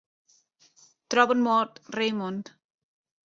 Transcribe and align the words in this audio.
Troben 1.15 1.41
mort 1.49 1.79
Raymond. 1.93 2.51